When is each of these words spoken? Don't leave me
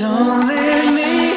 Don't 0.00 0.48
leave 0.48 0.94
me 0.94 1.29